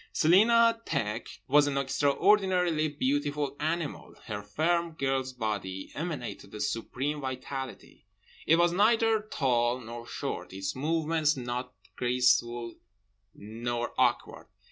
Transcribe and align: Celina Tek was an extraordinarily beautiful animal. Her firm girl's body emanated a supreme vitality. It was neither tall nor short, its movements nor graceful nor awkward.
Celina 0.13 0.81
Tek 0.83 1.27
was 1.47 1.67
an 1.67 1.77
extraordinarily 1.77 2.87
beautiful 2.87 3.55
animal. 3.59 4.15
Her 4.25 4.41
firm 4.41 4.93
girl's 4.93 5.31
body 5.31 5.91
emanated 5.93 6.55
a 6.55 6.59
supreme 6.59 7.21
vitality. 7.21 8.07
It 8.47 8.55
was 8.55 8.71
neither 8.71 9.21
tall 9.21 9.79
nor 9.79 10.07
short, 10.07 10.53
its 10.53 10.75
movements 10.75 11.37
nor 11.37 11.69
graceful 11.97 12.73
nor 13.35 13.93
awkward. 13.95 14.47